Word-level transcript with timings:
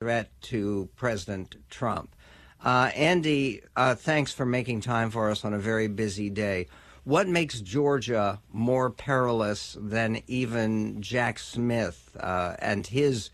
threat 0.00 0.30
to 0.40 0.88
President 0.96 1.56
Trump. 1.68 2.16
Uh, 2.64 2.90
Andy, 2.96 3.60
uh, 3.76 3.94
thanks 3.94 4.32
for 4.32 4.46
making 4.46 4.80
time 4.80 5.10
for 5.10 5.28
us 5.28 5.44
on 5.44 5.52
a 5.52 5.58
very 5.58 5.88
busy 5.88 6.30
day. 6.30 6.68
What 7.04 7.28
makes 7.28 7.60
Georgia 7.60 8.40
more 8.50 8.88
perilous 8.88 9.76
than 9.78 10.22
even 10.26 11.02
Jack 11.02 11.38
Smith 11.38 12.16
uh, 12.18 12.54
and 12.60 12.86
his 12.86 13.28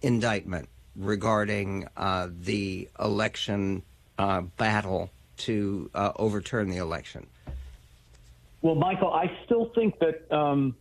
indictment 0.00 0.70
regarding 0.96 1.86
uh, 1.98 2.28
the 2.32 2.88
election 2.98 3.82
uh, 4.18 4.40
battle 4.40 5.10
to 5.36 5.90
uh, 5.94 6.12
overturn 6.16 6.70
the 6.70 6.78
election? 6.78 7.26
Well, 8.62 8.74
Michael, 8.74 9.12
I 9.12 9.30
still 9.44 9.70
think 9.74 9.98
that 9.98 10.32
um, 10.34 10.76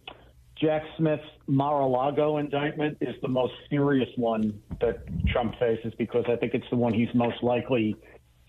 Jack 0.56 0.84
Smith's 0.96 1.28
Mar-a-Lago 1.48 2.38
indictment 2.38 2.98
is 3.02 3.16
the 3.22 3.28
most 3.28 3.54
serious 3.70 4.10
one 4.16 4.60
that 4.82 5.04
Trump 5.28 5.58
faces 5.60 5.94
because 5.98 6.26
I 6.28 6.36
think 6.36 6.54
it's 6.54 6.70
the 6.70 6.76
one 6.76 6.94
he's 6.94 7.14
most 7.14 7.44
likely 7.44 7.96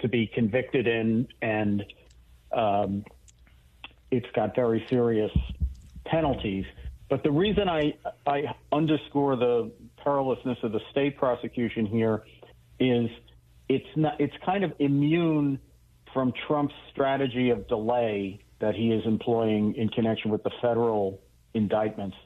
to 0.01 0.09
be 0.09 0.27
convicted 0.27 0.87
in, 0.87 1.27
and 1.43 1.85
um, 2.57 3.05
it's 4.11 4.27
got 4.35 4.55
very 4.55 4.85
serious 4.89 5.33
penalties. 6.05 6.65
But 7.09 7.23
the 7.23 7.31
reason 7.31 7.69
I 7.69 7.95
I 8.27 8.45
underscore 8.73 9.37
the 9.37 9.71
perilousness 10.05 10.63
of 10.63 10.73
the 10.73 10.81
state 10.91 11.17
prosecution 11.19 11.87
here 11.87 12.25
is 12.81 13.09
it's 13.69 13.87
not 13.95 14.21
it's 14.21 14.35
kind 14.45 14.65
of 14.65 14.73
immune 14.79 15.59
from 16.13 16.33
Trump's 16.47 16.75
strategy 16.93 17.51
of 17.51 17.69
delay 17.69 18.41
that 18.61 18.75
he 18.75 18.91
is 18.91 19.05
employing 19.07 19.75
in 19.75 19.89
connection 19.89 20.31
with 20.31 20.43
the 20.43 20.51
federal 20.63 21.21
indictments. 21.55 22.17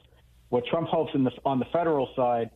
What 0.51 0.65
Trump 0.65 0.89
hopes 0.89 1.13
the, 1.13 1.31
on 1.45 1.59
the 1.59 1.65
federal 1.71 2.09
side 2.13 2.49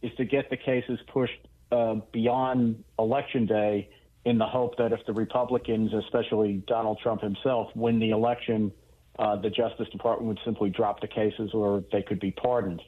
is 0.00 0.10
to 0.16 0.24
get 0.24 0.48
the 0.48 0.56
cases 0.56 0.98
pushed 1.12 1.38
uh, 1.70 1.96
beyond 2.10 2.82
election 2.98 3.44
day 3.44 3.90
in 4.24 4.38
the 4.38 4.46
hope 4.46 4.78
that 4.78 4.92
if 4.92 5.00
the 5.06 5.12
Republicans, 5.12 5.92
especially 5.92 6.64
Donald 6.66 6.98
Trump 7.02 7.20
himself, 7.20 7.68
win 7.74 7.98
the 7.98 8.08
election, 8.08 8.72
uh, 9.18 9.36
the 9.36 9.50
Justice 9.50 9.86
Department 9.92 10.28
would 10.28 10.38
simply 10.46 10.70
drop 10.70 11.02
the 11.02 11.06
cases 11.06 11.50
or 11.52 11.84
they 11.92 12.00
could 12.00 12.20
be 12.20 12.30
pardoned. 12.30 12.80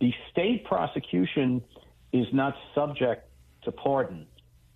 The 0.00 0.12
state 0.30 0.64
prosecution 0.64 1.60
is 2.12 2.26
not 2.32 2.54
subject 2.72 3.28
to 3.64 3.72
pardon. 3.72 4.26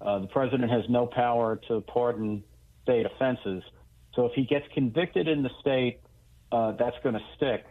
Uh, 0.01 0.19
the 0.19 0.27
president 0.27 0.69
has 0.73 0.83
no 0.89 1.07
power 1.07 1.61
to 1.69 1.81
pardon 1.83 2.43
state 2.83 3.07
offenses. 3.07 3.63
So 4.17 4.27
if 4.27 4.33
he 4.35 4.47
gets 4.47 4.67
convicted 4.75 5.29
in 5.29 5.45
the 5.45 5.51
state, 5.61 6.01
uh, 6.51 6.73
that's 6.73 6.97
going 7.05 7.15
to 7.15 7.25
stick. 7.37 7.65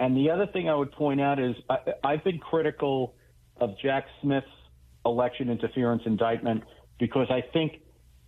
And 0.00 0.16
the 0.16 0.30
other 0.30 0.46
thing 0.46 0.68
I 0.68 0.74
would 0.74 0.92
point 0.92 1.20
out 1.20 1.38
is 1.40 1.54
I, 1.68 1.78
I've 2.04 2.24
been 2.24 2.38
critical 2.38 3.14
of 3.60 3.70
Jack 3.82 4.06
Smith's 4.22 4.46
election 5.04 5.50
interference 5.50 6.02
indictment 6.06 6.62
because 6.98 7.26
I 7.30 7.42
think 7.52 7.80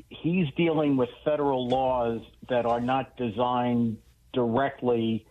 he's 0.09 0.47
dealing 0.57 0.97
with 0.97 1.09
federal 1.25 1.69
laws 1.69 2.21
that 2.49 2.67
are 2.67 2.81
not 2.81 3.17
designed 3.17 3.99
directly 4.33 5.27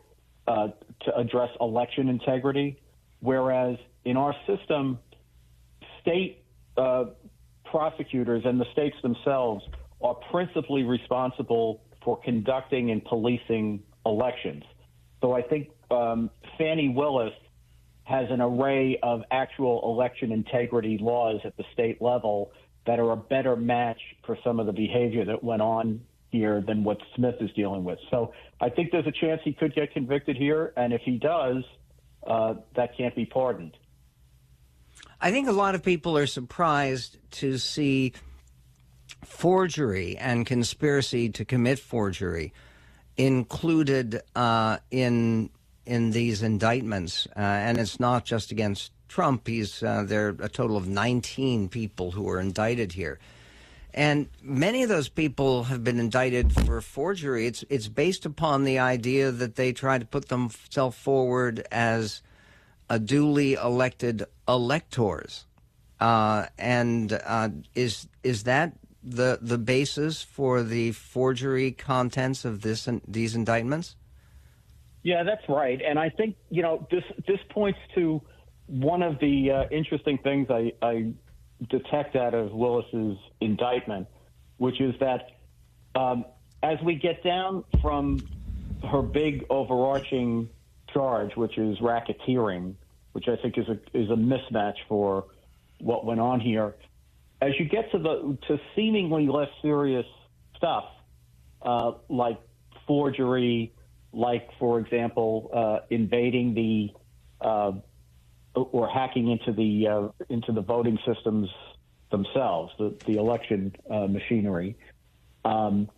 uh, 0.48 0.70
to 1.02 1.16
address 1.16 1.50
election 1.60 2.10
integrity, 2.10 2.82
whereas 3.20 3.78
in 4.06 4.18
our 4.18 4.34
system, 4.48 5.00
state 6.02 6.44
uh, 6.78 7.06
prosecutors 7.66 8.44
and 8.46 8.60
the 8.60 8.66
states 8.72 8.96
themselves 9.02 9.64
are 10.02 10.16
principally 10.32 10.84
responsible 10.84 11.84
for 12.04 12.20
conducting 12.22 12.92
and 12.92 13.04
policing 13.04 13.84
elections. 14.06 14.64
So 15.22 15.34
I 15.34 15.42
think 15.42 15.70
um, 15.92 16.30
Fani 16.58 16.90
Willis 16.90 17.34
has 18.04 18.28
an 18.32 18.42
array 18.42 19.00
of 19.04 19.22
actual 19.30 19.82
election 19.84 20.32
integrity 20.32 20.98
laws 21.00 21.42
at 21.46 21.56
the 21.58 21.64
state 21.74 22.02
level 22.02 22.52
that 22.88 23.00
are 23.00 23.12
a 23.12 23.18
better 23.18 23.56
match 23.56 24.00
for 24.26 24.38
some 24.44 24.60
of 24.60 24.66
the 24.66 24.74
behavior 24.74 25.26
that 25.26 25.44
went 25.44 25.62
on 25.62 26.02
here 26.32 26.62
than 26.66 26.84
what 26.84 26.98
Smith 27.16 27.36
is 27.40 27.52
dealing 27.56 27.84
with. 27.84 28.00
So 28.10 28.34
I 28.60 28.70
think 28.70 28.92
there's 28.92 29.08
a 29.08 29.12
chance 29.12 29.42
he 29.44 29.54
could 29.54 29.76
get 29.76 29.94
convicted 29.94 30.38
here, 30.38 30.74
and 30.76 30.94
if 30.94 31.02
he 31.02 31.18
does, 31.18 31.64
uh, 32.26 32.56
that 32.76 32.98
can't 32.98 33.16
be 33.16 33.26
pardoned. 33.26 33.78
I 35.22 35.32
think 35.32 35.48
a 35.48 35.52
lot 35.52 35.76
of 35.76 35.84
people 35.84 36.18
are 36.18 36.28
surprised 36.28 37.18
to 37.32 37.58
see 37.58 38.14
forgery 39.24 40.18
and 40.18 40.46
conspiracy 40.46 41.30
to 41.30 41.46
commit 41.46 41.78
forgery 41.80 42.54
included 43.18 44.22
uh, 44.36 44.78
in 44.92 45.50
in 45.90 46.12
these 46.12 46.44
indictments, 46.44 47.28
uh, 47.36 47.40
and 47.40 47.80
it's 47.80 48.00
not 48.00 48.24
just 48.24 48.52
against 48.52 48.92
Trump. 49.08 49.48
He's 49.48 49.82
uh, 49.82 50.04
there 50.06 50.28
are 50.28 50.36
a 50.40 50.48
total 50.48 50.78
of 50.78 50.88
19 50.88 51.68
people 51.68 52.12
who 52.12 52.30
are 52.30 52.40
indicted 52.40 52.92
here. 52.92 53.18
And 53.92 54.30
many 54.44 54.84
of 54.84 54.90
those 54.90 55.10
people 55.10 55.64
have 55.64 55.84
been 55.84 56.00
indicted 56.00 56.54
for 56.54 56.80
forgery. 56.82 57.48
It's 57.48 57.64
it's 57.72 57.88
based 57.88 58.28
upon 58.28 58.66
the 58.66 58.78
idea 58.78 59.32
that 59.32 59.56
they 59.56 59.74
try 59.74 59.98
to 59.98 60.06
put 60.06 60.30
themselves 60.30 60.96
forward 60.96 61.66
as 61.72 62.22
a 62.88 63.00
duly 63.00 63.54
elected 63.54 64.26
electors. 64.48 65.48
Uh, 66.00 66.46
and 66.60 67.20
uh, 67.26 67.50
is 67.74 68.08
is 68.22 68.44
that 68.44 68.74
the 69.04 69.40
the 69.42 69.58
basis 69.58 70.22
for 70.22 70.62
the 70.62 70.92
forgery 70.92 71.72
contents 71.72 72.46
of 72.46 72.62
this 72.62 72.88
these 73.08 73.34
indictments? 73.34 73.96
Yeah, 75.04 75.24
that's 75.24 75.48
right. 75.48 75.82
And 75.82 75.98
I 75.98 76.10
think 76.10 76.36
you 76.50 76.62
know 76.62 76.88
this 76.92 77.04
this 77.28 77.40
points 77.50 77.80
to 77.96 78.22
one 78.68 79.02
of 79.02 79.20
the 79.20 79.52
uh, 79.52 79.64
interesting 79.72 80.18
things 80.20 80.48
I, 80.50 80.74
I 80.82 81.14
detect 81.70 82.16
out 82.16 82.34
of 82.34 82.52
Willis's 82.52 83.18
indictment, 83.42 84.08
which 84.58 84.80
is 84.80 84.94
that 85.00 85.32
um, 85.96 86.26
as 86.62 86.78
we 86.84 86.96
get 86.96 87.24
down 87.24 87.64
from 87.82 88.20
her 88.90 89.02
big 89.02 89.46
overarching 89.50 90.50
charge, 90.94 91.36
which 91.36 91.58
is 91.58 91.78
racketeering, 91.80 92.76
which 93.14 93.28
I 93.28 93.36
think 93.38 93.58
is 93.58 93.68
a 93.68 93.80
is 93.98 94.10
a 94.10 94.16
mismatch 94.16 94.76
for 94.88 95.26
what 95.80 96.06
went 96.06 96.20
on 96.20 96.40
here. 96.40 96.76
As 97.42 97.52
you 97.58 97.66
get 97.66 97.92
to 97.92 97.98
the 97.98 98.38
to 98.48 98.60
seemingly 98.76 99.28
less 99.28 99.50
serious 99.62 100.06
stuff, 100.58 100.86
uh, 101.62 101.94
like 102.10 102.40
forgery, 102.86 103.74
like 104.12 104.50
for 104.60 104.80
example, 104.80 105.50
uh, 105.54 105.86
invading 105.90 106.54
the 106.54 107.46
uh, 107.46 107.72
or 108.56 108.90
hacking 108.90 109.30
into 109.30 109.54
the 109.54 109.88
uh, 109.88 110.26
into 110.30 110.52
the 110.52 110.62
voting 110.62 110.98
systems 111.06 111.50
themselves, 112.12 112.74
the, 112.80 112.96
the 113.06 113.18
election 113.18 113.74
uh, 113.90 114.08
machinery. 114.08 114.76
Um, 115.46 115.90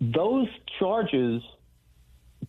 those 0.00 0.48
charges 0.78 1.42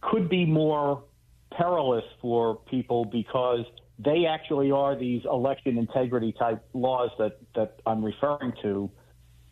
could 0.01 0.29
be 0.29 0.45
more 0.45 1.03
perilous 1.51 2.03
for 2.21 2.57
people 2.69 3.05
because 3.05 3.65
they 3.99 4.25
actually 4.25 4.71
are 4.71 4.95
these 4.95 5.23
election 5.25 5.77
integrity 5.77 6.33
type 6.37 6.63
laws 6.73 7.09
that, 7.17 7.39
that 7.55 7.79
I'm 7.85 8.03
referring 8.03 8.53
to. 8.61 8.91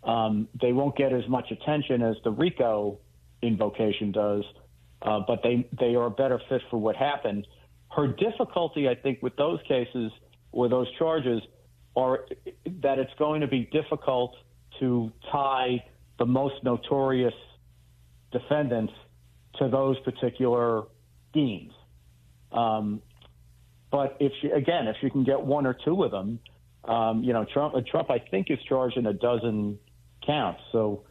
Um, 0.04 0.48
they 0.62 0.72
won't 0.72 0.96
get 0.96 1.14
as 1.14 1.28
much 1.28 1.52
attention 1.52 2.04
as 2.04 2.16
the 2.24 2.32
RICO 2.32 3.00
invocation 3.42 4.12
does, 4.12 4.44
uh, 5.06 5.20
but 5.28 5.42
they, 5.44 5.68
they 5.80 5.96
are 5.96 6.08
a 6.08 6.12
better 6.12 6.42
fit 6.50 6.62
for 6.70 6.78
what 6.78 6.96
happened. 6.96 7.48
Her 7.90 8.08
difficulty, 8.08 8.90
I 8.90 8.96
think, 8.96 9.22
with 9.22 9.36
those 9.36 9.60
cases 9.68 10.12
or 10.52 10.68
those 10.68 10.88
charges 10.98 11.42
are 11.96 12.26
that 12.82 13.00
it's 13.00 13.14
going 13.18 13.42
to 13.42 13.48
be 13.48 13.70
difficult 13.72 14.36
to 14.80 15.12
tie 15.32 15.84
the 16.20 16.26
most 16.26 16.56
notorious 16.64 17.34
defendants 18.32 18.94
to 19.60 19.70
those 19.70 19.98
particular 20.00 20.84
schemes. 21.30 21.72
Um, 22.52 23.02
but 23.92 24.18
if 24.20 24.32
she, 24.42 24.48
again, 24.50 24.88
if 24.88 24.98
she 25.02 25.10
can 25.10 25.24
get 25.24 25.42
one 25.42 25.66
or 25.66 25.76
two 25.86 26.04
of 26.04 26.12
them, 26.12 26.40
um, 26.84 27.24
you 27.24 27.34
know, 27.34 27.46
Trump, 27.46 27.76
Trump, 27.88 28.12
I 28.12 28.20
think 28.20 28.48
is 28.50 28.60
charged 28.68 28.98
in 28.98 29.06
a 29.06 29.14
dozen 29.14 29.80
counts. 30.26 30.62
So, 30.72 31.04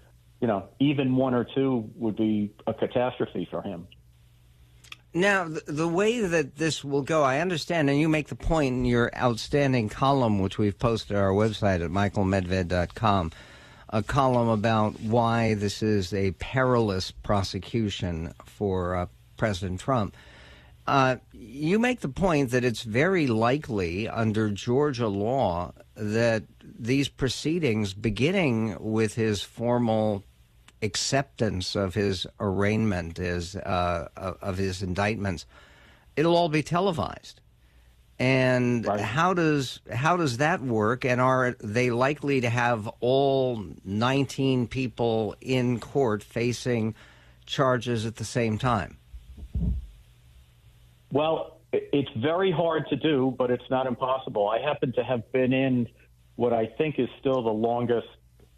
you 0.44 0.48
know, 0.48 0.68
even 0.78 1.16
one 1.16 1.32
or 1.32 1.42
two 1.42 1.90
would 1.96 2.16
be 2.16 2.52
a 2.66 2.74
catastrophe 2.74 3.48
for 3.50 3.62
him. 3.62 3.88
Now, 5.14 5.48
the 5.66 5.88
way 5.88 6.20
that 6.20 6.56
this 6.56 6.84
will 6.84 7.00
go, 7.00 7.22
I 7.22 7.38
understand, 7.38 7.88
and 7.88 7.98
you 7.98 8.10
make 8.10 8.28
the 8.28 8.34
point 8.34 8.74
in 8.74 8.84
your 8.84 9.10
outstanding 9.16 9.88
column, 9.88 10.40
which 10.40 10.58
we've 10.58 10.78
posted 10.78 11.16
on 11.16 11.22
our 11.22 11.30
website 11.30 11.82
at 11.82 11.90
michaelmedved.com, 11.90 13.32
a 13.88 14.02
column 14.02 14.48
about 14.48 15.00
why 15.00 15.54
this 15.54 15.82
is 15.82 16.12
a 16.12 16.32
perilous 16.32 17.10
prosecution 17.10 18.34
for 18.44 18.96
uh, 18.96 19.06
President 19.38 19.80
Trump. 19.80 20.14
Uh, 20.86 21.16
you 21.32 21.78
make 21.78 22.00
the 22.00 22.08
point 22.10 22.50
that 22.50 22.66
it's 22.66 22.82
very 22.82 23.26
likely 23.26 24.10
under 24.10 24.50
Georgia 24.50 25.08
law 25.08 25.72
that 25.94 26.42
these 26.78 27.08
proceedings, 27.08 27.94
beginning 27.94 28.76
with 28.78 29.14
his 29.14 29.42
formal 29.42 30.22
acceptance 30.84 31.74
of 31.74 31.94
his 31.94 32.26
arraignment, 32.38 33.16
his, 33.16 33.56
uh, 33.56 34.08
of 34.16 34.58
his 34.58 34.82
indictments, 34.82 35.46
it'll 36.16 36.36
all 36.36 36.48
be 36.48 36.62
televised. 36.62 37.40
And 38.18 38.86
Right. 38.86 39.00
how 39.00 39.34
does 39.34 39.80
how 39.92 40.16
does 40.16 40.36
that 40.36 40.60
work? 40.60 41.04
And 41.04 41.20
are 41.20 41.56
they 41.60 41.90
likely 41.90 42.40
to 42.42 42.48
have 42.48 42.86
all 43.00 43.64
19 43.84 44.68
people 44.68 45.34
in 45.40 45.80
court 45.80 46.22
facing 46.22 46.94
charges 47.44 48.06
at 48.06 48.16
the 48.16 48.24
same 48.24 48.56
time? 48.56 48.98
Well, 51.12 51.58
it's 51.72 52.10
very 52.16 52.52
hard 52.52 52.88
to 52.90 52.96
do, 52.96 53.34
but 53.36 53.50
it's 53.50 53.68
not 53.68 53.86
impossible. 53.86 54.48
I 54.48 54.60
happen 54.60 54.92
to 54.92 55.02
have 55.02 55.30
been 55.32 55.52
in 55.52 55.88
what 56.36 56.52
I 56.52 56.66
think 56.66 56.98
is 56.98 57.08
still 57.18 57.42
the 57.42 57.52
longest 57.52 58.08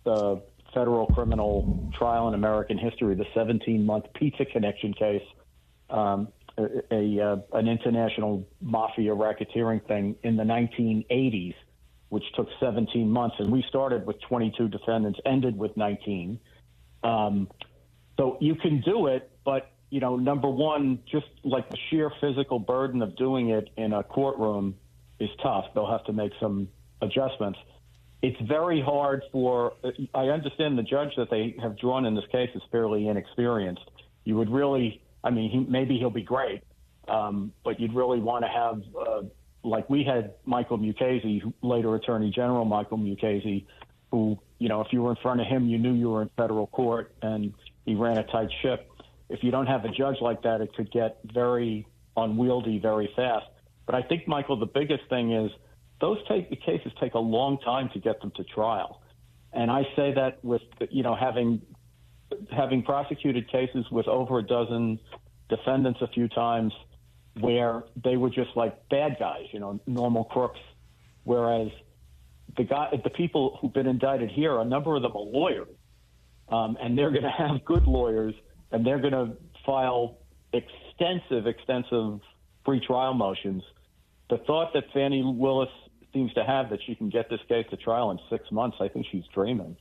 uh, 0.04 0.36
federal 0.76 1.06
criminal 1.06 1.90
trial 1.98 2.28
in 2.28 2.34
American 2.34 2.76
history, 2.76 3.14
the 3.14 3.24
17-month 3.34 4.04
Pizza 4.14 4.44
Connection 4.44 4.92
case, 4.92 5.22
um, 5.88 6.28
a, 6.58 6.66
a 6.92 7.32
uh, 7.32 7.36
an 7.54 7.66
international 7.66 8.46
mafia 8.60 9.12
racketeering 9.12 9.86
thing 9.88 10.16
in 10.22 10.36
the 10.36 10.42
1980s, 10.42 11.54
which 12.10 12.24
took 12.34 12.48
17 12.60 13.10
months, 13.10 13.36
and 13.38 13.50
we 13.50 13.64
started 13.68 14.06
with 14.06 14.20
22 14.28 14.68
defendants, 14.68 15.18
ended 15.24 15.56
with 15.56 15.74
19. 15.78 16.38
Um, 17.02 17.48
so 18.18 18.36
you 18.40 18.54
can 18.54 18.82
do 18.82 19.06
it, 19.06 19.30
but 19.44 19.72
you 19.88 20.00
know, 20.00 20.16
number 20.16 20.50
one, 20.50 20.98
just 21.10 21.26
like 21.42 21.70
the 21.70 21.78
sheer 21.88 22.10
physical 22.20 22.58
burden 22.58 23.00
of 23.00 23.16
doing 23.16 23.50
it 23.50 23.70
in 23.76 23.92
a 23.92 24.02
courtroom 24.02 24.74
is 25.20 25.30
tough. 25.42 25.66
They'll 25.74 25.90
have 25.90 26.04
to 26.04 26.12
make 26.12 26.32
some 26.40 26.68
adjustments. 27.00 27.58
It's 28.26 28.40
very 28.48 28.80
hard 28.80 29.22
for. 29.30 29.74
I 30.12 30.24
understand 30.38 30.76
the 30.76 30.82
judge 30.82 31.12
that 31.16 31.30
they 31.30 31.54
have 31.62 31.78
drawn 31.78 32.04
in 32.06 32.16
this 32.16 32.24
case 32.32 32.50
is 32.56 32.62
fairly 32.72 33.06
inexperienced. 33.06 33.88
You 34.24 34.34
would 34.38 34.50
really, 34.50 35.00
I 35.22 35.30
mean, 35.30 35.48
he, 35.48 35.58
maybe 35.60 35.96
he'll 35.96 36.10
be 36.10 36.28
great, 36.34 36.64
um, 37.06 37.52
but 37.64 37.78
you'd 37.78 37.94
really 37.94 38.18
want 38.18 38.44
to 38.44 38.48
have, 38.48 38.82
uh, 39.00 39.22
like 39.62 39.88
we 39.88 40.02
had 40.02 40.34
Michael 40.44 40.76
Mukasey, 40.76 41.40
later 41.62 41.94
Attorney 41.94 42.32
General 42.34 42.64
Michael 42.64 42.98
Mukasey, 42.98 43.64
who, 44.10 44.36
you 44.58 44.68
know, 44.68 44.80
if 44.80 44.88
you 44.92 45.02
were 45.02 45.10
in 45.10 45.16
front 45.22 45.40
of 45.40 45.46
him, 45.46 45.68
you 45.68 45.78
knew 45.78 45.94
you 45.94 46.10
were 46.10 46.22
in 46.22 46.30
federal 46.36 46.66
court 46.66 47.14
and 47.22 47.54
he 47.84 47.94
ran 47.94 48.18
a 48.18 48.24
tight 48.24 48.48
ship. 48.60 48.90
If 49.28 49.44
you 49.44 49.52
don't 49.52 49.68
have 49.68 49.84
a 49.84 49.90
judge 49.90 50.16
like 50.20 50.42
that, 50.42 50.60
it 50.60 50.74
could 50.74 50.90
get 50.90 51.18
very 51.32 51.86
unwieldy 52.16 52.80
very 52.80 53.08
fast. 53.14 53.46
But 53.86 53.94
I 53.94 54.02
think, 54.02 54.26
Michael, 54.26 54.58
the 54.58 54.66
biggest 54.66 55.04
thing 55.08 55.32
is 55.32 55.52
those 56.00 56.18
take, 56.28 56.50
cases 56.62 56.92
take 57.00 57.14
a 57.14 57.18
long 57.18 57.58
time 57.58 57.90
to 57.94 57.98
get 57.98 58.20
them 58.20 58.32
to 58.36 58.44
trial. 58.44 59.02
And 59.52 59.70
I 59.70 59.82
say 59.96 60.12
that 60.14 60.44
with, 60.44 60.62
you 60.90 61.02
know, 61.02 61.14
having 61.14 61.62
having 62.50 62.82
prosecuted 62.82 63.48
cases 63.50 63.86
with 63.90 64.08
over 64.08 64.38
a 64.38 64.42
dozen 64.42 64.98
defendants 65.48 66.00
a 66.02 66.08
few 66.08 66.28
times 66.28 66.72
where 67.40 67.84
they 68.02 68.16
were 68.16 68.30
just 68.30 68.50
like 68.56 68.88
bad 68.88 69.16
guys, 69.18 69.44
you 69.52 69.60
know, 69.60 69.80
normal 69.86 70.24
crooks, 70.24 70.60
whereas 71.24 71.68
the 72.56 72.64
guy, 72.64 72.88
the 73.02 73.10
people 73.10 73.58
who've 73.60 73.72
been 73.72 73.86
indicted 73.86 74.30
here, 74.30 74.58
a 74.58 74.64
number 74.64 74.96
of 74.96 75.02
them 75.02 75.12
are 75.12 75.20
lawyers, 75.20 75.68
um, 76.48 76.76
and 76.80 76.96
they're 76.96 77.10
going 77.10 77.22
to 77.22 77.30
have 77.30 77.64
good 77.64 77.86
lawyers, 77.86 78.34
and 78.72 78.84
they're 78.86 79.00
going 79.00 79.12
to 79.12 79.36
file 79.64 80.18
extensive, 80.52 81.46
extensive 81.46 82.20
pre-trial 82.64 83.14
motions. 83.14 83.62
The 84.30 84.38
thought 84.38 84.72
that 84.74 84.84
Fani 84.92 85.22
Willis 85.22 85.68
seems 86.16 86.32
to 86.32 86.44
have 86.44 86.70
that 86.70 86.80
she 86.86 86.94
can 86.94 87.10
get 87.10 87.28
this 87.28 87.40
case 87.46 87.66
to 87.68 87.76
trial 87.76 88.10
in 88.10 88.18
six 88.30 88.50
months, 88.50 88.78
I 88.80 88.88
think 88.88 89.06
she's 89.12 89.26
dreaming. 89.34 89.76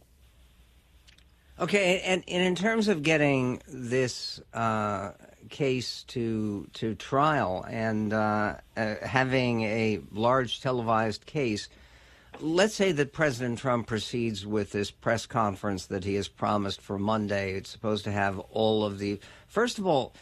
Okay, 1.58 2.02
and, 2.02 2.22
and 2.28 2.44
in 2.44 2.56
terms 2.56 2.90
of 2.90 3.02
getting 3.04 3.62
this 3.70 4.42
uh, 4.54 5.12
case 5.50 6.04
to 6.10 6.68
to 6.74 6.96
trial 6.96 7.66
and 7.70 8.12
uh, 8.12 8.56
uh, 8.76 8.96
having 9.02 9.62
a 9.62 10.02
large 10.12 10.60
televised 10.60 11.26
case, 11.26 11.70
let's 12.42 12.76
say 12.76 12.92
that 12.92 13.14
President 13.14 13.58
Trump 13.58 13.88
proceeds 13.88 14.46
with 14.46 14.74
this 14.74 14.92
press 14.92 15.26
conference 15.26 15.86
that 15.86 16.04
he 16.04 16.16
has 16.16 16.28
promised 16.28 16.82
for 16.82 17.00
Monday. 17.00 17.54
It's 17.54 17.70
supposed 17.70 18.04
to 18.04 18.12
have 18.12 18.38
all 18.52 18.84
of 18.84 19.00
the. 19.00 19.22
First 19.48 19.80
of 19.80 19.88
all, 19.88 20.14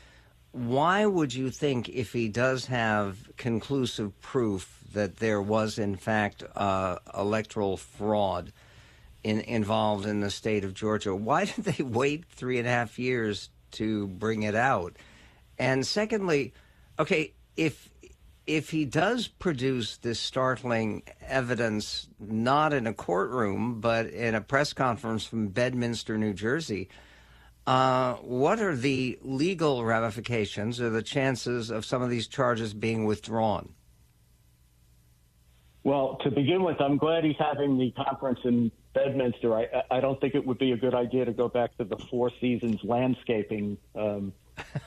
why 0.53 1.05
would 1.05 1.33
you 1.33 1.49
think 1.49 1.89
if 1.89 2.13
he 2.13 2.29
does 2.29 2.67
have 2.67 3.29
conclusive 3.35 4.19
proof 4.21 4.79
that 4.93 5.17
there 5.17 5.41
was 5.41 5.77
in 5.77 5.97
fact 5.97 6.43
uh, 6.55 6.99
electoral 7.13 7.75
fraud? 7.75 8.53
in, 9.23 9.39
involved 9.41 10.05
in 10.05 10.19
the 10.19 10.29
state 10.29 10.63
of 10.63 10.73
Georgia. 10.73 11.15
Why 11.15 11.45
did 11.45 11.65
they 11.65 11.83
wait 11.83 12.25
three 12.25 12.59
and 12.59 12.67
a 12.67 12.71
half 12.71 12.99
years 12.99 13.49
to 13.71 14.07
bring 14.07 14.43
it 14.43 14.55
out? 14.55 14.95
And 15.57 15.85
secondly, 15.85 16.53
okay, 16.99 17.33
if 17.55 17.89
if 18.45 18.71
he 18.71 18.83
does 18.83 19.29
produce 19.29 19.95
this 19.97 20.19
startling 20.19 21.03
evidence, 21.25 22.09
not 22.19 22.73
in 22.73 22.85
a 22.87 22.93
courtroom 22.93 23.79
but 23.79 24.07
in 24.07 24.35
a 24.35 24.41
press 24.41 24.73
conference 24.73 25.23
from 25.23 25.47
Bedminster, 25.47 26.17
New 26.17 26.33
Jersey, 26.33 26.89
uh, 27.65 28.15
what 28.15 28.59
are 28.59 28.75
the 28.75 29.17
legal 29.21 29.85
ramifications 29.85 30.81
or 30.81 30.89
the 30.89 31.01
chances 31.01 31.69
of 31.69 31.85
some 31.85 32.01
of 32.01 32.09
these 32.09 32.27
charges 32.27 32.73
being 32.73 33.05
withdrawn? 33.05 33.73
Well, 35.83 36.17
to 36.23 36.31
begin 36.31 36.63
with, 36.63 36.79
I'm 36.79 36.97
glad 36.97 37.25
he's 37.25 37.35
having 37.37 37.77
the 37.77 37.91
conference 37.91 38.39
in 38.45 38.71
Bedminster. 38.93 39.53
I, 39.53 39.83
I 39.91 39.99
don't 39.99 40.19
think 40.21 40.33
it 40.33 40.45
would 40.45 40.57
be 40.57 40.71
a 40.71 40.77
good 40.77 40.95
idea 40.95 41.25
to 41.25 41.33
go 41.33 41.49
back 41.49 41.75
to 41.77 41.83
the 41.83 41.97
Four 41.97 42.31
Seasons 42.39 42.79
landscaping 42.83 43.77
um, 43.95 44.31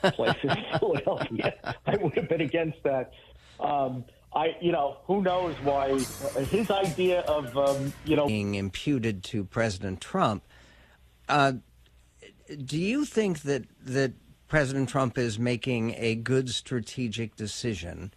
place 0.01 0.35
in 0.43 0.57
Philadelphia. 0.79 1.75
I 1.85 1.97
would 1.97 2.15
have 2.15 2.29
been 2.29 2.41
against 2.41 2.81
that. 2.83 3.11
Um, 3.59 4.05
I, 4.33 4.55
you 4.59 4.71
know, 4.71 4.97
who 5.05 5.21
knows 5.21 5.55
why 5.63 5.99
his 6.45 6.69
idea 6.71 7.21
of, 7.21 7.55
um, 7.57 7.93
you 8.05 8.15
know, 8.15 8.27
being 8.27 8.55
imputed 8.55 9.23
to 9.25 9.43
President 9.43 10.01
Trump. 10.01 10.43
Uh, 11.29 11.53
do 12.65 12.77
you 12.77 13.05
think 13.05 13.41
that 13.41 13.63
that 13.85 14.13
President 14.47 14.87
Trump 14.87 15.17
is 15.17 15.37
making 15.37 15.93
a 15.97 16.15
good 16.15 16.49
strategic 16.49 17.35
decision 17.35 18.11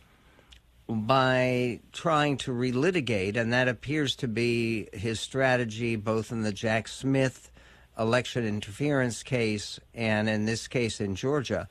by 0.89 1.81
trying 1.93 2.37
to 2.39 2.53
relitigate, 2.53 3.37
and 3.37 3.53
that 3.53 3.69
appears 3.69 4.15
to 4.17 4.29
be 4.29 4.89
his 4.93 5.21
strategy 5.21 5.97
both 5.97 6.31
in 6.33 6.43
the 6.43 6.53
Jack 6.53 6.89
Smith 6.89 7.51
election 7.99 8.47
interference 8.47 9.23
case 9.23 9.79
and 9.95 10.29
in 10.29 10.47
this 10.47 10.69
case 10.69 11.01
in 11.01 11.15
Georgia, 11.15 11.69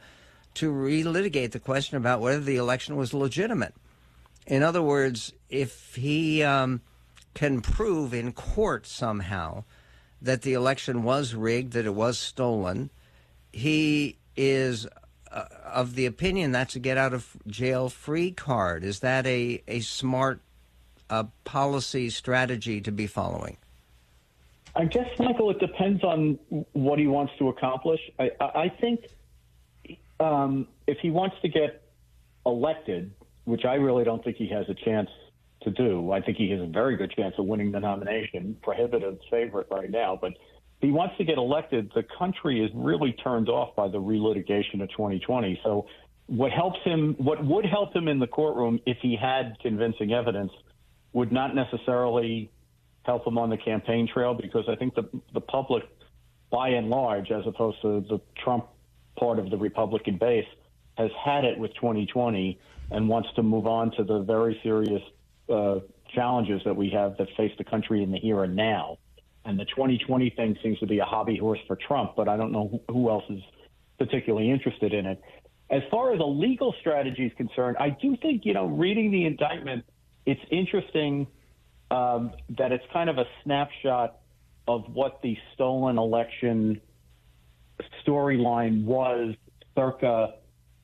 to 0.53 0.71
relitigate 0.71 1.51
the 1.51 1.59
question 1.59 1.97
about 1.97 2.21
whether 2.21 2.41
the 2.41 2.57
election 2.57 2.95
was 2.95 3.13
legitimate? 3.13 3.73
In 4.45 4.63
other 4.63 4.81
words, 4.81 5.33
if 5.49 5.95
he 5.95 6.43
um, 6.43 6.81
can 7.33 7.61
prove 7.61 8.13
in 8.13 8.31
court 8.31 8.85
somehow 8.85 9.63
that 10.21 10.41
the 10.41 10.53
election 10.53 11.03
was 11.03 11.33
rigged, 11.33 11.73
that 11.73 11.85
it 11.85 11.95
was 11.95 12.17
stolen, 12.17 12.89
he 13.51 14.17
is 14.35 14.87
uh, 15.31 15.45
of 15.65 15.95
the 15.95 16.05
opinion 16.05 16.51
that's 16.51 16.75
a 16.75 16.79
get 16.79 16.97
out 16.97 17.13
of 17.13 17.37
jail 17.47 17.89
free 17.89 18.31
card. 18.31 18.83
Is 18.83 18.99
that 18.99 19.25
a, 19.25 19.61
a 19.67 19.79
smart 19.81 20.41
uh, 21.09 21.25
policy 21.43 22.09
strategy 22.09 22.81
to 22.81 22.91
be 22.91 23.07
following? 23.07 23.57
I 24.75 24.85
guess, 24.85 25.07
Michael, 25.19 25.49
it 25.49 25.59
depends 25.59 26.03
on 26.03 26.39
what 26.73 26.99
he 26.99 27.07
wants 27.07 27.33
to 27.39 27.49
accomplish. 27.49 27.99
I, 28.19 28.31
I 28.39 28.69
think 28.69 29.07
um, 30.19 30.67
if 30.87 30.99
he 30.99 31.09
wants 31.09 31.35
to 31.41 31.49
get 31.49 31.81
elected, 32.45 33.11
which 33.45 33.65
I 33.65 33.75
really 33.75 34.03
don't 34.03 34.23
think 34.23 34.37
he 34.37 34.47
has 34.49 34.69
a 34.69 34.75
chance 34.75 35.09
to 35.61 35.71
do, 35.71 36.11
I 36.11 36.21
think 36.21 36.37
he 36.37 36.49
has 36.51 36.61
a 36.61 36.67
very 36.67 36.95
good 36.95 37.11
chance 37.11 37.35
of 37.37 37.45
winning 37.45 37.71
the 37.71 37.79
nomination, 37.79 38.57
prohibitive 38.61 39.17
favorite 39.29 39.67
right 39.69 39.89
now. 39.89 40.17
But 40.19 40.33
he 40.81 40.91
wants 40.91 41.17
to 41.17 41.25
get 41.25 41.37
elected, 41.37 41.91
the 41.93 42.05
country 42.17 42.63
is 42.63 42.71
really 42.73 43.13
turned 43.13 43.49
off 43.49 43.75
by 43.75 43.89
the 43.89 43.99
relitigation 43.99 44.81
of 44.81 44.89
2020. 44.91 45.59
So 45.63 45.87
what 46.27 46.51
helps 46.51 46.79
him, 46.83 47.15
what 47.17 47.43
would 47.43 47.65
help 47.65 47.93
him 47.93 48.07
in 48.07 48.19
the 48.19 48.27
courtroom 48.27 48.79
if 48.85 48.97
he 49.01 49.17
had 49.19 49.57
convincing 49.61 50.13
evidence, 50.13 50.51
would 51.11 51.31
not 51.31 51.55
necessarily 51.55 52.51
help 53.03 53.25
him 53.25 53.37
on 53.37 53.49
the 53.49 53.57
campaign 53.57 54.07
trail 54.07 54.33
because 54.33 54.65
I 54.69 54.75
think 54.75 54.95
the 54.95 55.09
the 55.33 55.41
public, 55.41 55.83
by 56.51 56.69
and 56.69 56.89
large, 56.89 57.31
as 57.31 57.45
opposed 57.47 57.81
to 57.81 58.01
the 58.01 58.21
Trump 58.43 58.67
part 59.17 59.39
of 59.39 59.49
the 59.49 59.57
Republican 59.57 60.17
base, 60.17 60.47
has 60.97 61.09
had 61.23 61.45
it 61.45 61.57
with 61.57 61.73
2020 61.75 62.59
and 62.91 63.09
wants 63.09 63.29
to 63.35 63.43
move 63.43 63.67
on 63.67 63.91
to 63.97 64.03
the 64.03 64.19
very 64.19 64.59
serious 64.63 65.01
uh, 65.49 65.79
challenges 66.13 66.61
that 66.65 66.75
we 66.75 66.89
have 66.89 67.17
that 67.17 67.27
face 67.37 67.51
the 67.57 67.63
country 67.63 68.03
in 68.03 68.11
the 68.11 68.17
here 68.17 68.43
and 68.43 68.55
now. 68.55 68.97
And 69.45 69.59
the 69.59 69.65
2020 69.65 70.29
thing 70.31 70.57
seems 70.61 70.79
to 70.79 70.87
be 70.87 70.99
a 70.99 71.05
hobby 71.05 71.37
horse 71.37 71.59
for 71.67 71.75
Trump, 71.75 72.13
but 72.15 72.27
I 72.27 72.37
don't 72.37 72.51
know 72.51 72.81
who, 72.89 73.09
else 73.09 73.23
is 73.29 73.41
particularly 73.97 74.51
interested 74.51 74.93
in 74.93 75.05
it. 75.05 75.21
As 75.69 75.81
far 75.89 76.13
as 76.13 76.19
a 76.19 76.25
legal 76.25 76.73
strategy 76.79 77.25
is 77.25 77.31
concerned, 77.37 77.77
I 77.79 77.89
do 77.89 78.17
think, 78.21 78.45
you 78.45 78.53
know, 78.53 78.65
reading 78.65 79.11
the 79.11 79.25
indictment, 79.25 79.85
it's 80.25 80.41
interesting 80.51 81.27
um, 81.91 82.33
that 82.57 82.71
it's 82.71 82.83
kind 82.91 83.09
of 83.09 83.17
a 83.17 83.25
snapshot 83.43 84.17
of 84.67 84.83
what 84.93 85.21
the 85.23 85.37
stolen 85.53 85.97
election 85.97 86.81
storyline 88.05 88.83
was 88.83 89.35
circa 89.75 90.35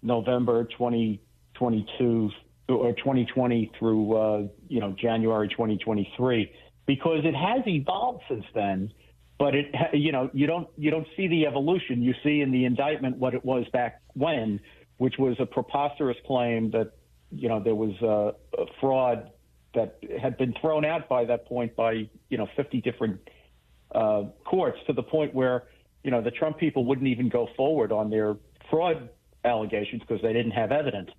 November 0.01 0.63
2022 0.65 2.31
or 2.67 2.93
2020 2.93 3.72
through 3.77 4.17
uh, 4.17 4.48
you 4.67 4.79
know 4.79 4.95
January 5.00 5.48
2023 5.50 6.51
because 6.86 7.19
it 7.24 7.36
has 7.36 7.62
evolved 7.67 8.24
since 8.27 8.45
then. 8.53 8.91
But 9.38 9.55
it 9.55 9.74
you 9.93 10.12
know 10.12 10.29
you 10.34 10.48
don't 10.48 10.67
you 10.77 10.91
don't 10.91 11.07
see 11.17 11.27
the 11.27 11.45
evolution. 11.45 12.01
You 12.01 12.13
see 12.24 12.41
in 12.41 12.51
the 12.51 12.65
indictment 12.65 13.17
what 13.17 13.34
it 13.34 13.43
was 13.43 13.65
back 13.74 14.01
when, 14.13 14.60
which 14.98 15.15
was 15.17 15.36
a 15.39 15.45
preposterous 15.45 16.17
claim 16.25 16.72
that 16.72 16.93
you 17.31 17.50
know 17.50 17.62
there 17.62 17.75
was 17.75 17.93
a, 18.01 18.62
a 18.62 18.65
fraud 18.79 19.31
that 19.74 20.00
had 20.22 20.38
been 20.38 20.53
thrown 20.62 20.86
out 20.86 21.10
by 21.10 21.25
that 21.25 21.45
point 21.48 21.75
by 21.75 22.10
you 22.29 22.38
know 22.38 22.48
50 22.55 22.81
different 22.81 23.19
uh, 23.93 24.24
courts 24.45 24.79
to 24.88 24.93
the 24.93 25.03
point 25.03 25.34
where 25.34 25.63
you 26.03 26.12
know 26.12 26.22
the 26.22 26.31
Trump 26.31 26.57
people 26.57 26.86
wouldn't 26.86 27.07
even 27.07 27.29
go 27.29 27.50
forward 27.57 27.91
on 27.91 28.10
their 28.10 28.38
fraud 28.69 29.10
allegations 29.43 30.01
because 30.01 30.22
they 30.22 30.34
didn't 30.34 30.51
have 30.51 30.72
evidence. 30.72 31.10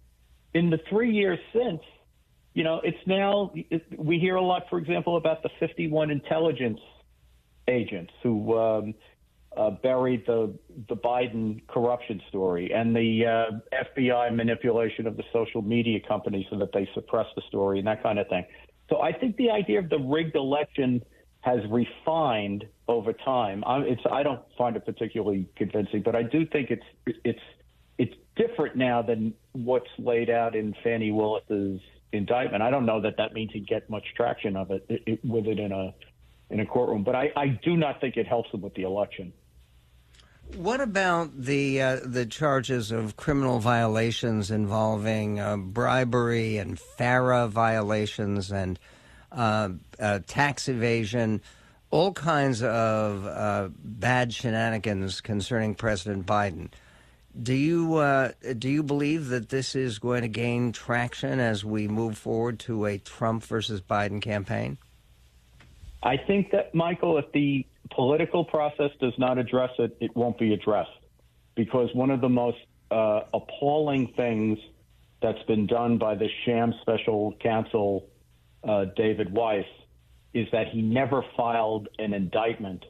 In 0.57 0.71
the 0.71 0.79
three 0.89 1.13
years 1.13 1.39
since, 1.53 1.83
you 2.55 2.65
know, 2.65 2.81
it's 2.83 3.07
now 3.07 3.53
it, 3.55 3.83
we 3.99 4.19
hear 4.19 4.37
a 4.37 4.43
lot, 4.43 4.63
for 4.71 4.79
example, 4.79 5.19
about 5.19 5.43
the 5.43 5.51
51 5.61 6.11
intelligence 6.11 6.81
agents 7.69 8.11
who 8.23 8.59
um, 8.59 8.95
uh, 9.55 9.71
buried 9.71 10.25
the 10.27 10.59
the 10.89 10.97
Biden 10.97 11.61
corruption 11.67 12.23
story 12.31 12.73
and 12.73 12.97
the 12.97 13.27
uh, 13.27 13.85
FBI 14.01 14.35
manipulation 14.35 15.07
of 15.07 15.19
the 15.19 15.25
social 15.31 15.61
media 15.61 16.01
companies 16.09 16.47
so 16.49 16.59
that 16.59 16.73
they 16.73 16.89
suppress 16.95 17.27
the 17.37 17.43
story 17.49 17.79
and 17.79 17.87
that 17.87 18.03
kind 18.03 18.19
of 18.19 18.27
thing. 18.29 18.47
So 18.89 19.03
I 19.03 19.13
think 19.13 19.37
the 19.37 19.51
idea 19.51 19.79
of 19.81 19.91
the 19.91 19.99
rigged 19.99 20.37
election 20.37 21.03
has 21.41 21.61
refined 21.71 22.65
over 22.89 23.13
time. 23.13 23.63
I, 23.67 23.81
it's 23.81 24.01
I 24.11 24.23
don't 24.23 24.41
find 24.57 24.75
it 24.75 24.87
particularly 24.87 25.51
convincing, 25.55 26.01
but 26.03 26.17
I 26.17 26.23
do 26.23 26.47
think 26.47 26.71
it's 26.71 26.87
it's 27.05 27.19
it's 27.25 27.41
different 28.37 28.77
now 28.77 29.03
than 29.03 29.35
what's 29.53 29.91
laid 29.99 30.31
out 30.31 30.55
in 30.55 30.75
Fani 30.85 31.11
Willis's 31.11 31.81
indictment. 32.13 32.63
I 32.63 32.71
don't 32.71 32.87
know 32.87 33.01
that 33.01 33.17
that 33.17 33.33
means 33.33 33.51
he'd 33.53 33.67
get 33.67 33.89
much 33.91 34.05
traction 34.17 34.57
of 34.57 34.71
it, 34.71 34.85
it, 34.89 35.03
it 35.07 35.25
with 35.25 35.47
it 35.47 35.59
in 35.59 35.73
a 35.73 35.95
in 36.49 36.61
a 36.61 36.67
courtroom, 36.67 37.03
but 37.03 37.17
I, 37.17 37.33
I 37.35 37.49
do 37.49 37.77
not 37.77 38.01
think 38.01 38.17
it 38.17 38.27
helps 38.27 38.51
him 38.51 38.61
with 38.61 38.75
the 38.75 38.83
election. 38.83 39.33
What 40.55 40.81
about 40.81 41.37
the 41.37 41.83
uh, 41.83 42.01
the 42.05 42.25
charges 42.25 42.93
of 42.93 43.17
criminal 43.17 43.59
violations 43.59 44.51
involving 44.51 45.41
uh, 45.41 45.57
bribery 45.57 46.59
and 46.59 46.79
FARA 46.79 47.49
violations 47.49 48.53
and 48.53 48.79
uh, 49.33 49.71
uh 49.99 50.21
tax 50.29 50.69
evasion, 50.69 51.43
all 51.91 52.13
kinds 52.13 52.63
of 52.63 53.27
uh, 53.27 53.71
bad 53.75 54.33
shenanigans 54.33 55.21
concerning 55.21 55.75
President 55.75 56.27
Biden? 56.27 56.69
Do 57.41 57.55
you 57.55 57.97
uh, 57.97 58.33
do 58.59 58.69
you 58.69 58.83
believe 58.83 59.29
that 59.29 59.51
this 59.51 59.75
is 59.75 59.99
going 59.99 60.23
to 60.23 60.29
gain 60.29 60.73
traction 60.73 61.39
as 61.39 61.65
we 61.65 61.87
move 61.87 62.17
forward 62.17 62.59
to 62.61 62.87
a 62.87 62.99
Trump 62.99 63.45
versus 63.45 63.81
Biden 63.81 64.23
campaign? 64.23 64.79
I 66.03 66.17
think 66.17 66.53
that 66.53 66.75
Michael, 66.75 67.19
if 67.19 67.31
the 67.33 67.67
political 67.91 68.45
process 68.45 68.91
does 69.01 69.13
not 69.19 69.39
address 69.39 69.71
it, 69.79 69.97
it 70.01 70.15
won't 70.17 70.39
be 70.39 70.55
addressed 70.55 70.91
because 71.55 71.91
one 71.95 72.11
of 72.11 72.21
the 72.21 72.29
most 72.29 72.59
uh, 72.91 73.23
appalling 73.35 74.13
things 74.17 74.59
that's 75.21 75.43
been 75.45 75.67
done 75.67 75.99
by 75.99 76.15
the 76.15 76.29
sham 76.45 76.73
special 76.83 77.35
counsel 77.43 78.09
uh, 78.63 78.87
David 78.97 79.33
Weiss 79.33 79.65
is 80.33 80.47
that 80.53 80.69
he 80.69 80.83
never 80.83 81.25
filed 81.37 81.89
an 81.99 82.13
indictment 82.13 82.85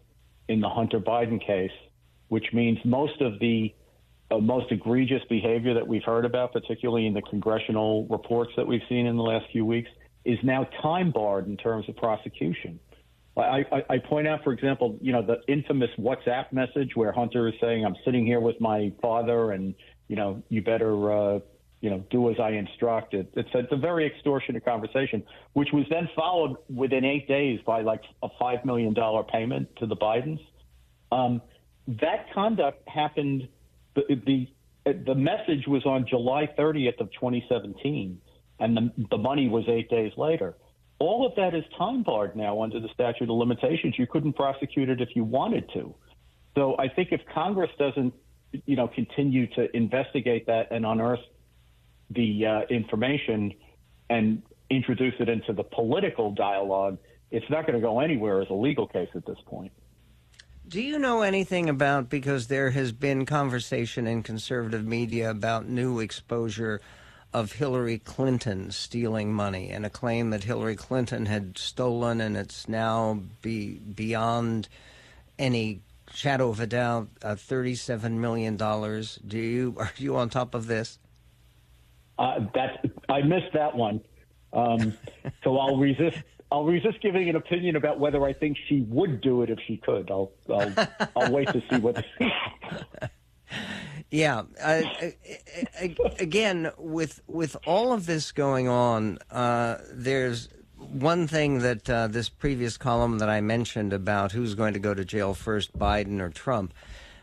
in 0.48 0.60
the 0.60 0.68
Hunter 0.68 1.00
Biden 1.00 1.44
case, 1.44 1.70
which 2.28 2.46
means 2.52 2.78
most 2.84 3.20
of 3.20 3.38
the 3.38 3.74
most 4.30 4.70
egregious 4.72 5.22
behavior 5.28 5.74
that 5.74 5.86
we've 5.86 6.02
heard 6.02 6.24
about, 6.24 6.52
particularly 6.52 7.06
in 7.06 7.14
the 7.14 7.22
congressional 7.22 8.06
reports 8.08 8.52
that 8.56 8.66
we've 8.66 8.82
seen 8.88 9.06
in 9.06 9.16
the 9.16 9.22
last 9.22 9.46
few 9.52 9.64
weeks, 9.64 9.88
is 10.24 10.38
now 10.42 10.64
time 10.82 11.12
barred 11.12 11.46
in 11.46 11.56
terms 11.56 11.88
of 11.88 11.96
prosecution. 11.96 12.80
I, 13.36 13.64
I, 13.70 13.84
I 13.90 13.98
point 13.98 14.26
out, 14.26 14.42
for 14.42 14.52
example, 14.52 14.98
you 15.00 15.12
know, 15.12 15.22
the 15.22 15.40
infamous 15.46 15.90
WhatsApp 15.98 16.52
message 16.52 16.96
where 16.96 17.12
Hunter 17.12 17.48
is 17.48 17.54
saying, 17.60 17.84
"I'm 17.84 17.96
sitting 18.04 18.24
here 18.24 18.40
with 18.40 18.60
my 18.60 18.92
father, 19.02 19.52
and 19.52 19.74
you 20.08 20.16
know, 20.16 20.42
you 20.48 20.62
better, 20.62 21.12
uh, 21.12 21.38
you 21.80 21.90
know, 21.90 22.02
do 22.10 22.30
as 22.30 22.36
I 22.40 22.50
instruct." 22.50 23.12
It, 23.14 23.30
it's, 23.36 23.50
it's 23.52 23.72
a 23.72 23.76
very 23.76 24.06
extortionate 24.06 24.64
conversation, 24.64 25.22
which 25.52 25.68
was 25.72 25.84
then 25.90 26.08
followed 26.16 26.56
within 26.74 27.04
eight 27.04 27.28
days 27.28 27.60
by 27.66 27.82
like 27.82 28.02
a 28.22 28.28
five 28.38 28.64
million 28.64 28.94
dollar 28.94 29.22
payment 29.22 29.68
to 29.76 29.86
the 29.86 29.96
Bidens. 29.96 30.40
Um, 31.12 31.42
that 31.88 32.32
conduct 32.32 32.88
happened. 32.88 33.48
The, 33.96 34.48
the 34.84 35.14
message 35.14 35.66
was 35.66 35.84
on 35.84 36.06
July 36.06 36.48
30th 36.58 37.00
of 37.00 37.10
2017, 37.12 38.20
and 38.60 38.76
the 38.76 38.92
the 39.10 39.18
money 39.18 39.48
was 39.48 39.64
eight 39.68 39.90
days 39.90 40.12
later 40.16 40.54
all 40.98 41.26
of 41.26 41.34
that 41.36 41.54
is 41.54 41.64
time 41.76 42.02
barred 42.02 42.36
now 42.36 42.62
under 42.62 42.80
the 42.80 42.88
statute 42.94 43.24
of 43.24 43.36
limitations. 43.36 43.98
You 43.98 44.06
couldn't 44.06 44.32
prosecute 44.32 44.88
it 44.88 45.00
if 45.00 45.10
you 45.14 45.24
wanted 45.24 45.70
to. 45.74 45.94
So 46.54 46.76
I 46.78 46.88
think 46.88 47.12
if 47.12 47.20
Congress 47.34 47.70
doesn't, 47.78 48.14
you 48.64 48.76
know, 48.76 48.88
continue 48.88 49.46
to 49.54 49.74
investigate 49.76 50.46
that 50.46 50.68
and 50.70 50.86
unearth 50.86 51.20
the 52.10 52.46
uh, 52.46 52.60
information 52.70 53.52
and 54.08 54.42
introduce 54.70 55.14
it 55.20 55.28
into 55.28 55.52
the 55.52 55.64
political 55.64 56.30
dialogue, 56.32 56.96
it's 57.30 57.48
not 57.50 57.66
going 57.66 57.74
to 57.74 57.80
go 57.80 58.00
anywhere 58.00 58.40
as 58.40 58.48
a 58.48 58.54
legal 58.54 58.86
case 58.86 59.10
at 59.14 59.26
this 59.26 59.38
point. 59.46 59.72
Do 60.68 60.82
you 60.82 60.98
know 60.98 61.22
anything 61.22 61.68
about 61.68 62.08
because 62.08 62.48
there 62.48 62.70
has 62.70 62.90
been 62.90 63.24
conversation 63.24 64.08
in 64.08 64.24
conservative 64.24 64.84
media 64.84 65.30
about 65.30 65.68
new 65.68 66.00
exposure 66.00 66.80
of 67.32 67.52
Hillary 67.52 67.98
Clinton 67.98 68.72
stealing 68.72 69.32
money 69.32 69.70
and 69.70 69.86
a 69.86 69.90
claim 69.90 70.30
that 70.30 70.42
Hillary 70.42 70.74
Clinton 70.74 71.26
had 71.26 71.56
stolen 71.56 72.20
and 72.20 72.36
it's 72.36 72.68
now 72.68 73.20
be 73.42 73.74
beyond 73.74 74.68
any 75.38 75.82
shadow 76.12 76.48
of 76.48 76.58
a 76.58 76.66
doubt 76.66 77.10
uh, 77.22 77.36
$37 77.36 78.12
million. 78.12 78.56
Do 78.56 79.38
you, 79.38 79.76
are 79.78 79.92
you 79.98 80.16
on 80.16 80.30
top 80.30 80.56
of 80.56 80.66
this? 80.66 80.98
Uh, 82.18 82.40
that's, 82.52 82.76
I 83.08 83.22
missed 83.22 83.52
that 83.52 83.76
one. 83.76 84.00
Um, 84.52 84.94
so 85.44 85.58
I'll 85.58 85.76
resist. 85.76 86.24
I'll 86.50 86.64
resist 86.64 87.00
giving 87.00 87.28
an 87.28 87.36
opinion 87.36 87.76
about 87.76 87.98
whether 87.98 88.24
I 88.24 88.32
think 88.32 88.56
she 88.68 88.82
would 88.82 89.20
do 89.20 89.42
it 89.42 89.50
if 89.50 89.58
she 89.66 89.78
could. 89.78 90.10
I'll 90.10 90.32
I'll, 90.48 90.72
I'll 91.16 91.32
wait 91.32 91.48
to 91.48 91.62
see 91.70 91.78
what. 91.78 92.04
Yeah. 94.10 94.42
Uh, 94.62 94.82
again, 96.18 96.70
with 96.78 97.22
with 97.26 97.56
all 97.66 97.92
of 97.92 98.06
this 98.06 98.30
going 98.30 98.68
on, 98.68 99.18
uh, 99.30 99.78
there's 99.92 100.48
one 100.76 101.26
thing 101.26 101.60
that 101.60 101.90
uh, 101.90 102.06
this 102.06 102.28
previous 102.28 102.76
column 102.76 103.18
that 103.18 103.28
I 103.28 103.40
mentioned 103.40 103.92
about 103.92 104.32
who's 104.32 104.54
going 104.54 104.74
to 104.74 104.78
go 104.78 104.94
to 104.94 105.04
jail 105.04 105.34
first, 105.34 105.76
Biden 105.76 106.20
or 106.20 106.28
Trump. 106.28 106.72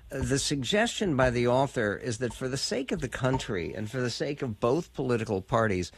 The 0.10 0.38
suggestion 0.38 1.16
by 1.16 1.30
the 1.30 1.48
author 1.48 1.96
is 1.96 2.18
that 2.20 2.34
for 2.34 2.48
the 2.48 2.58
sake 2.58 2.92
of 2.92 3.02
the 3.02 3.10
country 3.10 3.74
and 3.74 3.90
for 3.90 4.00
the 4.00 4.12
sake 4.12 4.42
of 4.42 4.60
both 4.60 4.94
political 4.94 5.42
parties, 5.42 5.92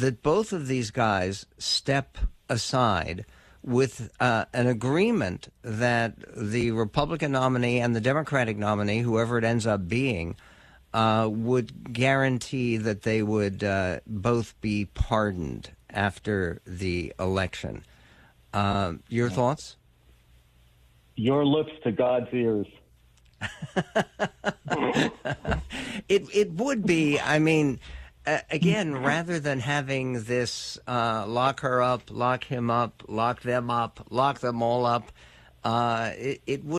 that 0.00 0.22
both 0.22 0.52
of 0.52 0.66
these 0.68 0.90
guys 0.90 1.46
step 1.58 2.18
aside 2.48 3.24
with 3.62 4.10
uh, 4.20 4.44
an 4.52 4.66
agreement 4.66 5.52
that 5.62 6.14
the 6.36 6.70
Republican 6.70 7.32
nominee 7.32 7.80
and 7.80 7.94
the 7.94 8.00
Democratic 8.00 8.56
nominee, 8.56 9.00
whoever 9.00 9.38
it 9.38 9.44
ends 9.44 9.66
up 9.66 9.88
being, 9.88 10.36
uh, 10.94 11.28
would 11.30 11.92
guarantee 11.92 12.76
that 12.76 13.02
they 13.02 13.22
would 13.22 13.64
uh, 13.64 13.98
both 14.06 14.58
be 14.60 14.86
pardoned 14.86 15.70
after 15.90 16.60
the 16.64 17.12
election. 17.18 17.84
Uh, 18.54 18.94
your 19.08 19.28
thoughts? 19.28 19.76
Your 21.16 21.44
lips 21.44 21.72
to 21.82 21.92
God's 21.92 22.28
ears. 22.32 22.66
it 26.08 26.26
it 26.34 26.52
would 26.52 26.86
be. 26.86 27.20
I 27.20 27.38
mean, 27.38 27.78
again, 28.50 28.94
rather 28.94 29.40
than 29.40 29.60
having 29.60 30.22
this 30.24 30.78
uh, 30.86 31.24
lock 31.26 31.60
her 31.60 31.82
up, 31.82 32.10
lock 32.10 32.44
him 32.44 32.70
up, 32.70 33.04
lock 33.08 33.42
them 33.42 33.70
up, 33.70 34.06
lock 34.10 34.40
them 34.40 34.62
all 34.62 34.86
up, 34.86 35.12
uh, 35.64 36.12
it, 36.16 36.40
it 36.46 36.64
would. 36.64 36.76